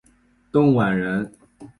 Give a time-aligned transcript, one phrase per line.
[0.51, 1.31] 邓琬人。